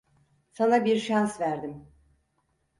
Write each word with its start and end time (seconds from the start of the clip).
Sana 0.51 0.85
bir 0.85 0.99
şans 0.99 1.39
verdim. 1.41 1.85